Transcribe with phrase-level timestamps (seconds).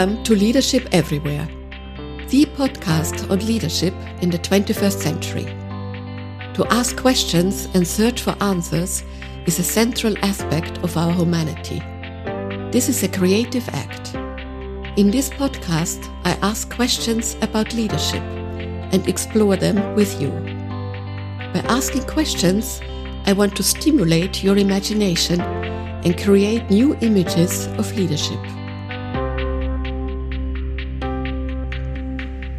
[0.00, 1.46] Welcome to Leadership Everywhere,
[2.28, 5.44] the podcast on leadership in the 21st century.
[6.54, 9.04] To ask questions and search for answers
[9.44, 11.80] is a central aspect of our humanity.
[12.72, 14.14] This is a creative act.
[14.96, 20.30] In this podcast, I ask questions about leadership and explore them with you.
[21.52, 22.80] By asking questions,
[23.26, 28.40] I want to stimulate your imagination and create new images of leadership.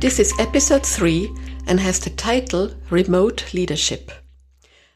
[0.01, 1.29] This is episode 3
[1.67, 4.11] and has the title Remote Leadership.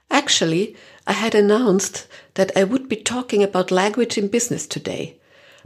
[0.10, 5.20] Actually, I had announced that I would be talking about language in business today,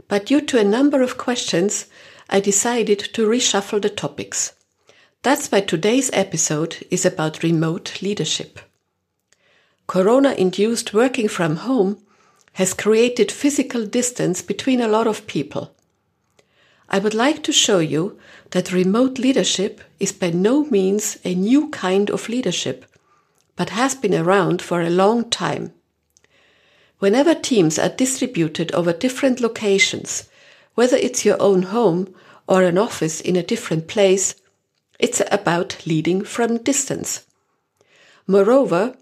[0.08, 1.86] but due to a number of questions,
[2.28, 4.52] I decided to reshuffle the topics.
[5.22, 8.60] That's why today's episode is about remote leadership.
[9.86, 11.96] Corona induced working from home
[12.52, 15.74] has created physical distance between a lot of people.
[16.92, 18.18] I would like to show you
[18.50, 22.84] that remote leadership is by no means a new kind of leadership,
[23.54, 25.72] but has been around for a long time.
[26.98, 30.28] Whenever teams are distributed over different locations,
[30.74, 32.12] whether it's your own home
[32.48, 34.34] or an office in a different place,
[34.98, 37.24] it's about leading from distance.
[38.26, 38.96] Moreover,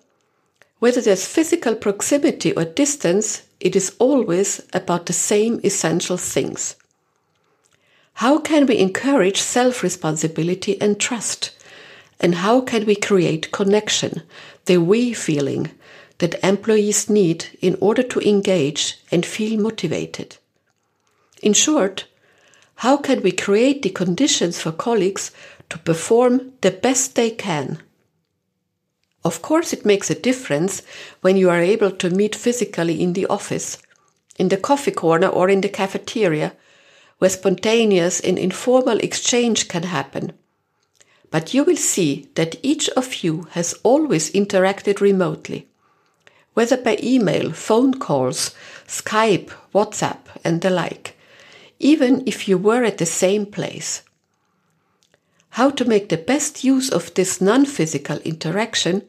[0.78, 6.77] whether there's physical proximity or distance, it is always about the same essential things.
[8.19, 11.52] How can we encourage self responsibility and trust?
[12.19, 14.22] And how can we create connection,
[14.64, 15.70] the we feeling
[16.19, 20.36] that employees need in order to engage and feel motivated?
[21.44, 22.06] In short,
[22.83, 25.30] how can we create the conditions for colleagues
[25.70, 27.78] to perform the best they can?
[29.24, 30.83] Of course, it makes a difference
[31.20, 33.79] when you are able to meet physically in the office,
[34.36, 36.52] in the coffee corner, or in the cafeteria
[37.18, 40.33] where spontaneous and informal exchange can happen.
[41.30, 45.68] But you will see that each of you has always interacted remotely,
[46.55, 48.55] whether by email, phone calls,
[48.86, 51.17] Skype, WhatsApp, and the like,
[51.79, 54.02] even if you were at the same place.
[55.50, 59.02] How to make the best use of this non physical interaction,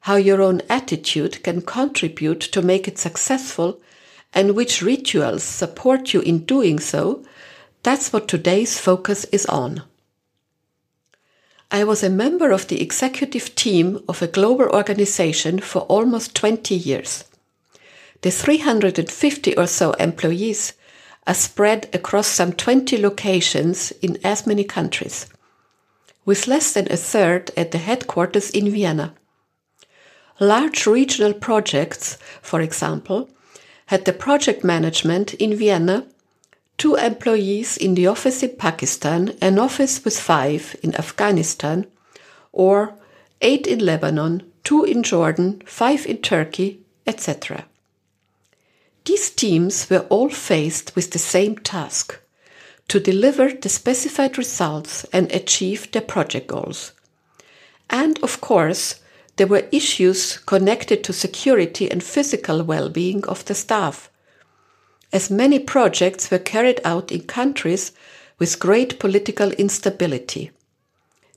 [0.00, 3.80] how your own attitude can contribute to make it successful,
[4.32, 7.24] and which rituals support you in doing so
[7.84, 9.82] that's what today's focus is on.
[11.70, 16.74] I was a member of the executive team of a global organization for almost 20
[16.74, 17.24] years.
[18.22, 20.72] The 350 or so employees
[21.26, 25.26] are spread across some 20 locations in as many countries,
[26.24, 29.14] with less than a third at the headquarters in Vienna.
[30.40, 33.28] Large regional projects, for example,
[33.86, 36.06] had the project management in Vienna
[36.78, 41.86] two employees in the office in Pakistan, an office with five in Afghanistan,
[42.52, 42.94] or
[43.40, 47.64] eight in Lebanon, two in Jordan, five in Turkey, etc.
[49.04, 52.18] These teams were all faced with the same task
[52.88, 56.92] to deliver the specified results and achieve their project goals.
[57.90, 59.00] And of course,
[59.36, 64.10] there were issues connected to security and physical well being of the staff
[65.14, 67.92] as many projects were carried out in countries
[68.40, 70.50] with great political instability.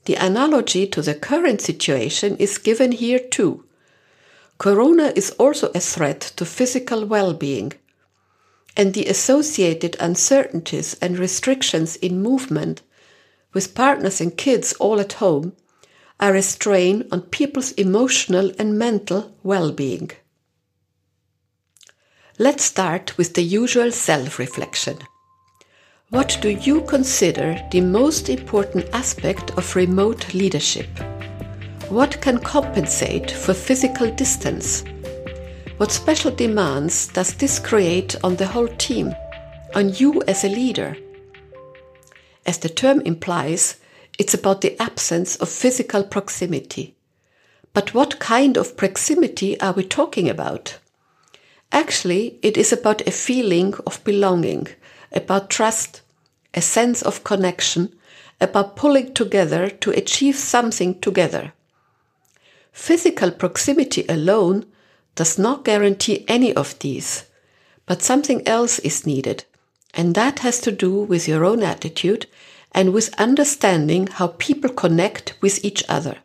[0.06, 3.64] The analogy to the current situation is given here too.
[4.58, 7.72] Corona is also a threat to physical well being,
[8.76, 12.82] and the associated uncertainties and restrictions in movement,
[13.52, 15.52] with partners and kids all at home,
[16.18, 20.10] are a strain on people's emotional and mental well being.
[22.40, 24.98] Let's start with the usual self reflection.
[26.10, 30.86] What do you consider the most important aspect of remote leadership?
[31.88, 34.84] What can compensate for physical distance?
[35.78, 39.16] What special demands does this create on the whole team,
[39.74, 40.96] on you as a leader?
[42.46, 43.80] As the term implies,
[44.16, 46.94] it's about the absence of physical proximity.
[47.74, 50.78] But what kind of proximity are we talking about?
[51.72, 54.66] Actually, it is about a feeling of belonging,
[55.12, 56.00] about trust,
[56.54, 57.94] a sense of connection,
[58.40, 61.52] about pulling together to achieve something together.
[62.72, 64.64] Physical proximity alone
[65.14, 67.24] does not guarantee any of these,
[67.86, 69.44] but something else is needed,
[69.94, 72.26] and that has to do with your own attitude
[72.72, 76.18] and with understanding how people connect with each other.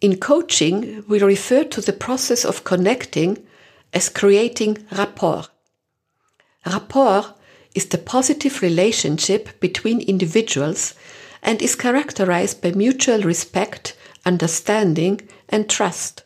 [0.00, 3.44] In coaching, we refer to the process of connecting
[3.92, 5.44] as creating rapport.
[6.64, 7.34] Rapport
[7.74, 10.94] is the positive relationship between individuals
[11.42, 16.22] and is characterized by mutual respect, understanding, and trust.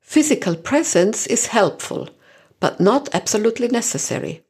[0.00, 2.08] Physical presence is helpful,
[2.60, 4.44] but not absolutely necessary.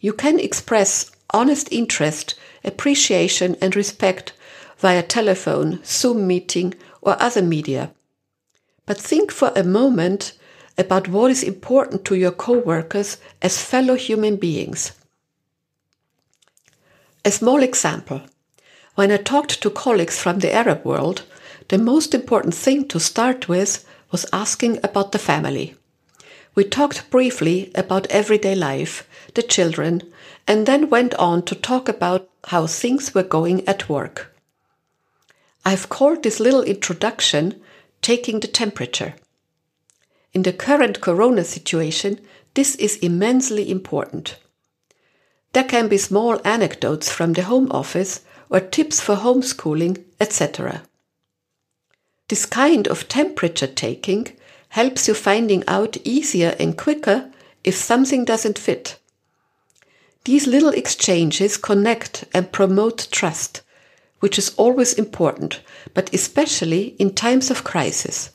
[0.00, 4.32] You can express honest interest, appreciation, and respect
[4.78, 7.92] via telephone, Zoom meeting, or other media.
[8.86, 10.32] But think for a moment
[10.78, 14.92] about what is important to your co-workers as fellow human beings.
[17.24, 18.22] A small example.
[18.94, 21.22] When I talked to colleagues from the Arab world,
[21.68, 25.74] the most important thing to start with was asking about the family.
[26.54, 30.02] We talked briefly about everyday life, the children,
[30.46, 34.31] and then went on to talk about how things were going at work.
[35.64, 37.60] I've called this little introduction
[38.00, 39.14] taking the temperature.
[40.32, 42.20] In the current corona situation,
[42.54, 44.38] this is immensely important.
[45.52, 50.82] There can be small anecdotes from the home office or tips for homeschooling, etc.
[52.28, 54.28] This kind of temperature taking
[54.70, 57.30] helps you finding out easier and quicker
[57.62, 58.98] if something doesn't fit.
[60.24, 63.60] These little exchanges connect and promote trust,
[64.22, 65.60] which is always important,
[65.94, 68.30] but especially in times of crisis.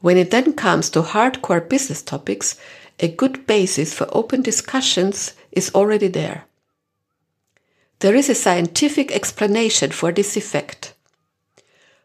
[0.00, 2.58] When it then comes to hardcore business topics,
[2.98, 6.46] a good basis for open discussions is already there.
[8.00, 10.94] There is a scientific explanation for this effect.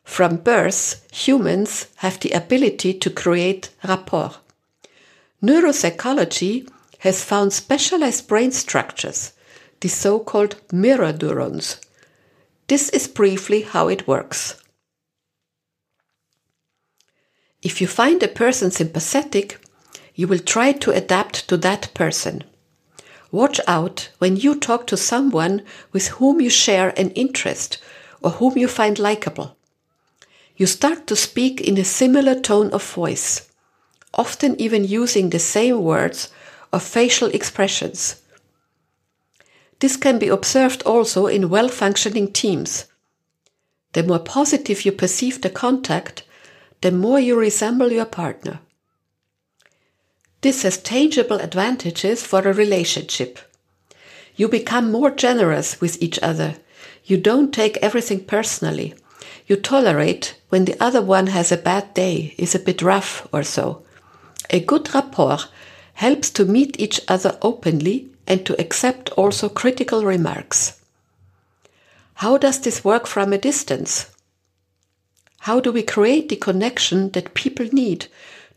[0.04, 4.36] From birth, humans have the ability to create rapport.
[5.42, 6.69] Neuropsychology
[7.00, 9.34] has found specialized brain structures,
[9.80, 11.81] the so-called mirror neurons.
[12.71, 14.56] This is briefly how it works.
[17.62, 19.59] If you find a person sympathetic,
[20.15, 22.45] you will try to adapt to that person.
[23.29, 27.77] Watch out when you talk to someone with whom you share an interest
[28.21, 29.57] or whom you find likable.
[30.56, 33.51] You start to speak in a similar tone of voice,
[34.13, 36.29] often even using the same words
[36.71, 38.21] or facial expressions.
[39.81, 42.86] This can be observed also in well functioning teams.
[43.94, 46.24] The more positive you perceive the contact,
[46.81, 48.60] the more you resemble your partner.
[50.42, 53.39] This has tangible advantages for a relationship.
[54.36, 56.57] You become more generous with each other.
[57.04, 58.94] You don't take everything personally.
[59.48, 63.42] You tolerate when the other one has a bad day, is a bit rough or
[63.42, 63.84] so.
[64.51, 65.39] A good rapport
[65.94, 70.81] helps to meet each other openly and to accept also critical remarks.
[72.15, 74.12] How does this work from a distance?
[75.39, 78.06] How do we create the connection that people need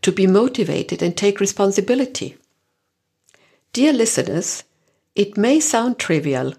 [0.03, 2.37] to be motivated and take responsibility?
[3.73, 4.63] Dear listeners,
[5.15, 6.53] it may sound trivial.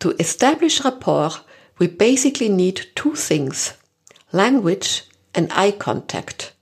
[0.00, 1.30] To establish rapport,
[1.78, 3.74] we basically need two things
[4.32, 6.52] language and eye contact.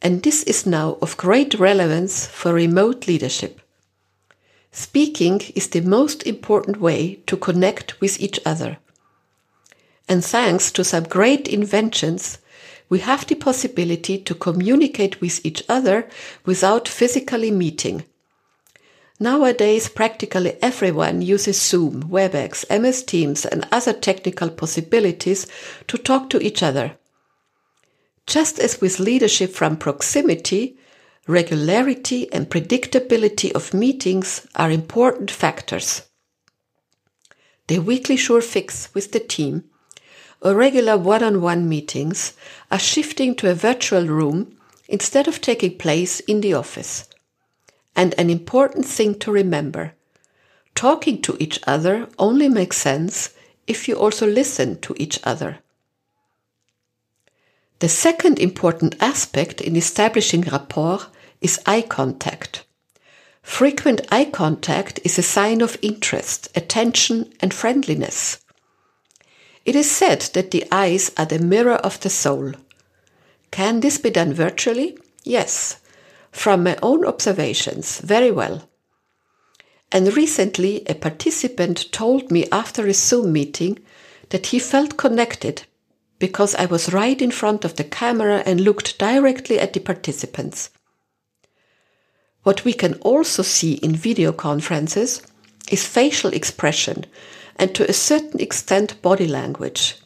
[0.00, 3.60] And this is now of great relevance for remote leadership.
[4.78, 8.78] Speaking is the most important way to connect with each other.
[10.08, 12.38] And thanks to some great inventions,
[12.88, 16.08] we have the possibility to communicate with each other
[16.46, 18.04] without physically meeting.
[19.18, 25.48] Nowadays, practically everyone uses Zoom, WebEx, MS Teams, and other technical possibilities
[25.88, 26.92] to talk to each other.
[28.28, 30.77] Just as with leadership from proximity,
[31.28, 36.02] regularity and predictability of meetings are important factors.
[37.66, 39.64] The weekly jour fixe with the team
[40.40, 42.32] or regular one-on-one meetings
[42.70, 44.56] are shifting to a virtual room
[44.88, 47.06] instead of taking place in the office.
[47.94, 49.92] And an important thing to remember,
[50.74, 53.34] talking to each other only makes sense
[53.66, 55.58] if you also listen to each other.
[57.80, 61.00] The second important aspect in establishing rapport
[61.40, 62.64] is eye contact.
[63.42, 68.40] Frequent eye contact is a sign of interest, attention, and friendliness.
[69.64, 72.52] It is said that the eyes are the mirror of the soul.
[73.50, 74.98] Can this be done virtually?
[75.24, 75.76] Yes,
[76.30, 78.68] from my own observations, very well.
[79.90, 83.78] And recently, a participant told me after a Zoom meeting
[84.28, 85.62] that he felt connected
[86.18, 90.70] because I was right in front of the camera and looked directly at the participants.
[92.42, 95.22] What we can also see in video conferences
[95.70, 97.04] is facial expression
[97.56, 99.96] and to a certain extent body language.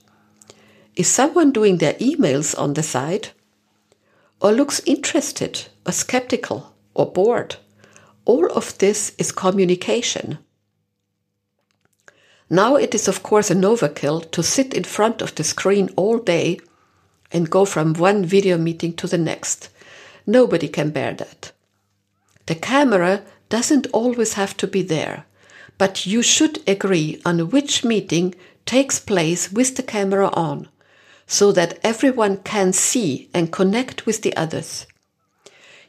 [0.96, 3.28] Is someone doing their emails on the side?
[4.40, 7.56] Or looks interested or skeptical or bored?
[8.24, 10.38] All of this is communication.
[12.50, 16.18] Now it is of course an overkill to sit in front of the screen all
[16.18, 16.58] day
[17.30, 19.70] and go from one video meeting to the next.
[20.26, 21.52] Nobody can bear that.
[22.52, 25.24] The camera doesn't always have to be there,
[25.78, 28.34] but you should agree on which meeting
[28.66, 30.68] takes place with the camera on
[31.26, 34.84] so that everyone can see and connect with the others.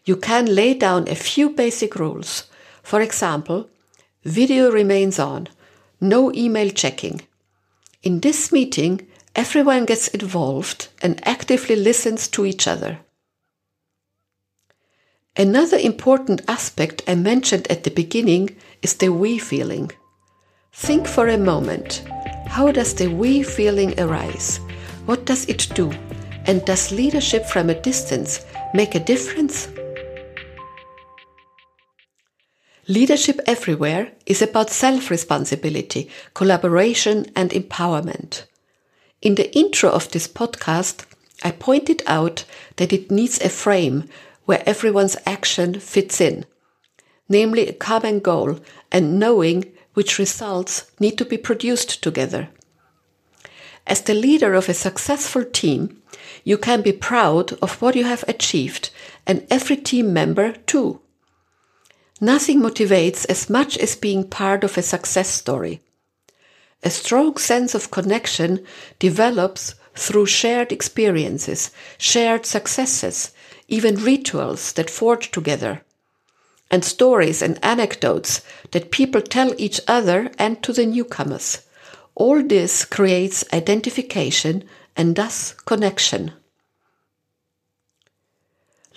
[0.05, 2.45] You can lay down a few basic rules.
[2.81, 3.69] For example,
[4.23, 5.49] video remains on
[5.99, 7.23] no email checking.
[8.03, 9.05] In this meeting,
[9.35, 12.99] everyone gets involved and actively listens to each other.
[15.35, 19.89] Another important aspect I mentioned at the beginning is the we feeling.
[20.73, 22.03] Think for a moment
[22.45, 24.59] how does the we feeling arise?
[25.07, 25.91] What does it do?
[26.45, 29.69] And does leadership from a distance make a difference?
[32.87, 38.43] Leadership everywhere is about self responsibility, collaboration, and empowerment.
[39.23, 41.05] In the intro of this podcast,
[41.43, 44.09] I pointed out that it needs a frame
[44.45, 46.45] where everyone's action fits in,
[47.29, 48.59] namely a common goal
[48.91, 52.49] and knowing which results need to be produced together.
[53.85, 56.01] As the leader of a successful team,
[56.43, 58.89] you can be proud of what you have achieved
[59.27, 61.01] and every team member too.
[62.21, 65.81] Nothing motivates as much as being part of a success story.
[66.83, 68.65] A strong sense of connection
[68.99, 73.31] develops through shared experiences, shared successes,
[73.73, 75.81] even rituals that forge together,
[76.69, 81.65] and stories and anecdotes that people tell each other and to the newcomers.
[82.15, 84.63] All this creates identification
[84.95, 86.31] and thus connection.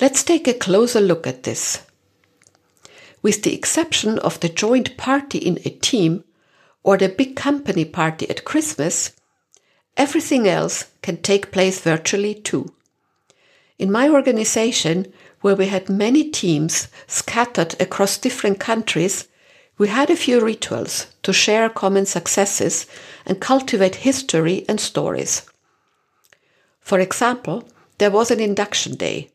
[0.00, 1.87] Let's take a closer look at this
[3.26, 6.23] with the exception of the joint party in a team
[6.85, 9.11] or the big company party at Christmas,
[9.97, 12.73] everything else can take place virtually too.
[13.78, 19.28] In my organization, where we had many teams scattered across different countries,
[19.78, 22.87] we had a few rituals to share common successes
[23.26, 25.42] and cultivate history and stories.
[26.80, 27.68] For example,
[27.99, 29.30] there was an induction day,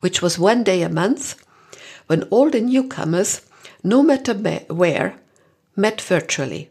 [0.00, 1.44] which was one day a month
[2.06, 3.40] when all the newcomers,
[3.82, 4.34] no matter
[4.68, 5.18] where,
[5.74, 6.70] met virtually.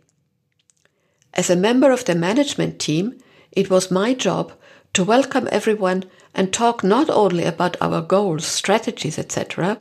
[1.34, 3.20] As a member of the management team,
[3.52, 4.54] it was my job
[4.94, 9.80] to welcome everyone and talk not only about our goals, strategies, etc.,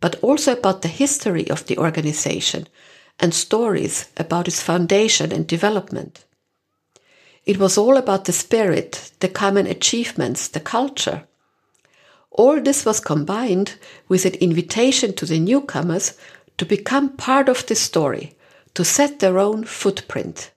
[0.00, 2.68] but also about the history of the organization
[3.18, 6.24] and stories about its foundation and development.
[7.46, 11.24] It was all about the spirit, the common achievements, the culture.
[12.30, 13.76] All this was combined
[14.08, 16.14] with an invitation to the newcomers
[16.58, 18.36] to become part of the story,
[18.74, 20.50] to set their own footprint.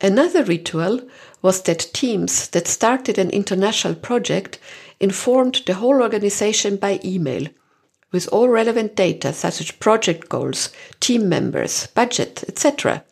[0.00, 1.00] Another ritual
[1.44, 4.58] was that teams that started an international project
[4.98, 7.46] informed the whole organization by email
[8.12, 10.70] with all relevant data such as project goals,
[11.00, 13.04] team members, budget, etc.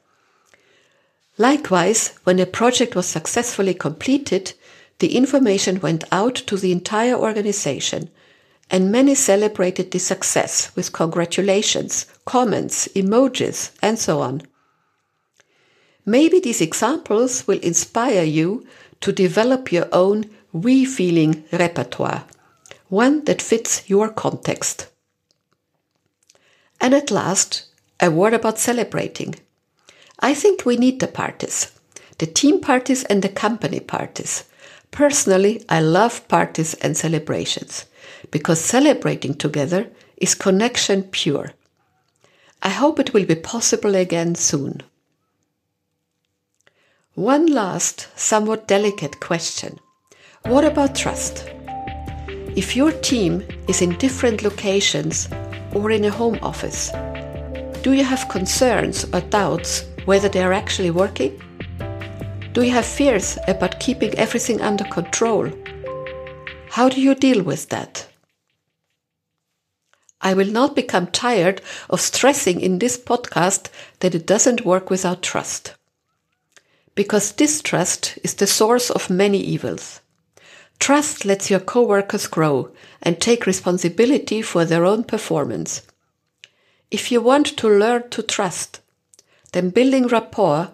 [1.37, 4.55] Likewise, when a project was successfully completed,
[4.99, 8.09] the information went out to the entire organization,
[8.71, 14.41] and many celebrated the success with congratulations, comments, emojis, and so on.
[16.05, 18.67] Maybe these examples will inspire you
[19.01, 22.25] to develop your own we feeling repertoire,
[22.89, 24.89] one that fits your context.
[26.81, 27.67] And at last,
[28.01, 29.37] a word about celebrating.
[30.19, 31.71] I think we need the parties,
[32.19, 34.45] the team parties and the company parties.
[34.91, 37.87] Personally, I love parties and celebrations
[38.31, 41.53] because celebrating together is connection pure.
[42.63, 44.83] I hope it will be possible again soon.
[47.15, 49.79] One last, somewhat delicate question.
[50.47, 51.45] What about trust?
[52.57, 55.29] If your team is in different locations
[55.75, 56.91] or in a home office,
[57.83, 61.39] do you have concerns or doubts whether they are actually working?
[62.55, 65.51] Do you have fears about keeping everything under control?
[66.71, 68.09] How do you deal with that?
[70.23, 73.69] I will not become tired of stressing in this podcast
[74.01, 75.75] that it doesn't work without trust.
[76.95, 80.01] Because distrust is the source of many evils.
[80.79, 82.71] Trust lets your coworkers grow
[83.03, 85.83] and take responsibility for their own performance.
[86.91, 88.81] If you want to learn to trust,
[89.53, 90.73] then building rapport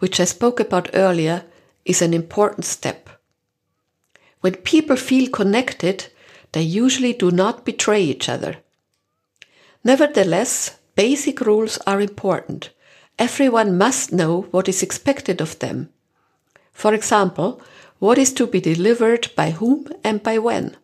[0.00, 1.44] which I spoke about earlier,
[1.84, 3.08] is an important step.
[4.40, 6.06] When people feel connected,
[6.52, 8.56] they usually do not betray each other.
[9.84, 12.70] Nevertheless, basic rules are important.
[13.20, 15.90] Everyone must know what is expected of them.
[16.72, 17.60] For example,
[17.98, 20.78] what is to be delivered by whom and by when?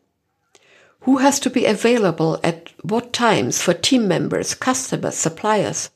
[1.01, 5.89] Who has to be available at what times for team members, customers, suppliers?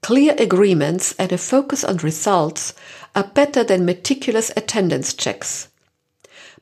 [0.00, 2.72] Clear agreements and a focus on results
[3.14, 5.68] are better than meticulous attendance checks.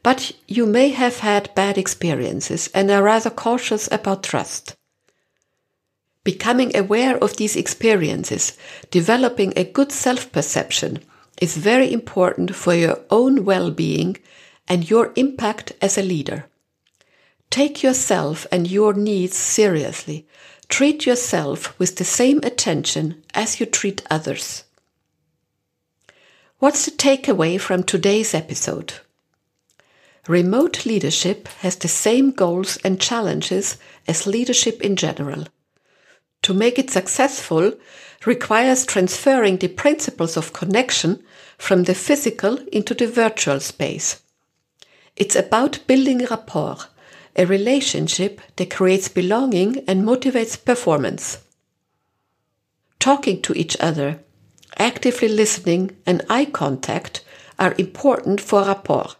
[0.03, 4.75] But you may have had bad experiences and are rather cautious about trust.
[6.25, 8.57] Becoming aware of these experiences,
[8.91, 11.01] developing a good self perception,
[11.41, 14.17] is very important for your own well being
[14.69, 16.47] and your impact as a leader.
[17.51, 20.27] Take yourself and your needs seriously
[20.73, 24.65] Treat yourself with the same attention as you treat others.
[26.61, 28.95] What's the takeaway from today's episode?
[30.27, 33.77] Remote leadership has the same goals and challenges
[34.09, 35.45] as leadership in general.
[36.43, 37.73] To make it successful
[38.27, 41.23] requires transferring the principles of connection
[41.59, 44.23] from the physical into the virtual space.
[45.17, 46.79] It's about building rapport
[47.37, 51.39] a relationship that creates belonging and motivates performance.
[52.99, 54.21] Talking to each other,
[54.79, 57.25] actively listening, and eye contact
[57.59, 59.13] are important for rapport.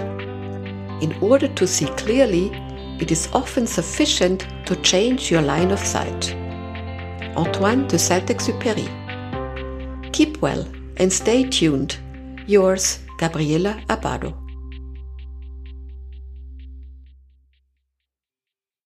[1.00, 2.50] In order to see clearly,
[2.98, 6.34] it is often sufficient to change your line of sight.
[7.36, 8.88] Antoine de Saint-Exupéry.
[10.12, 11.96] Keep well and stay tuned.
[12.46, 14.47] Yours, Gabriela Abado.